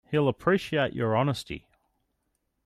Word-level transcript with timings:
He'll 0.09 0.27
appreciate 0.27 0.93
your 0.93 1.15
honesty. 1.15 1.67